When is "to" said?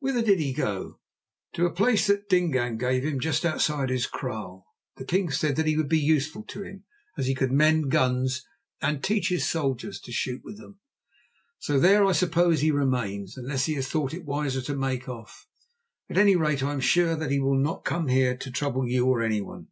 1.52-1.64, 6.46-6.64, 10.00-10.10, 14.62-14.74, 18.36-18.50